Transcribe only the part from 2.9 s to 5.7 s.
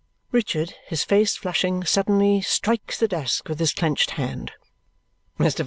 the desk with his clenched hand. "Mr.